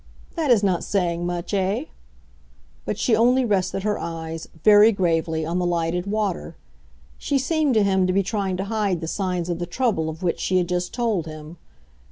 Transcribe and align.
"That 0.35 0.49
is 0.49 0.63
not 0.63 0.83
saying 0.83 1.27
much, 1.27 1.53
eh?" 1.53 1.85
But 2.85 2.97
she 2.97 3.15
only 3.15 3.45
rested 3.45 3.83
her 3.83 3.99
eyes, 3.99 4.47
very 4.63 4.91
gravely, 4.91 5.45
on 5.45 5.59
the 5.59 5.65
lighted 5.67 6.07
water. 6.07 6.55
She 7.19 7.37
seemed 7.37 7.75
to 7.75 7.83
him 7.83 8.07
to 8.07 8.11
be 8.13 8.23
trying 8.23 8.57
to 8.57 8.63
hide 8.63 8.99
the 9.01 9.07
signs 9.07 9.47
of 9.47 9.59
the 9.59 9.67
trouble 9.67 10.09
of 10.09 10.23
which 10.23 10.39
she 10.39 10.57
had 10.57 10.67
just 10.67 10.91
told 10.91 11.27
him. 11.27 11.57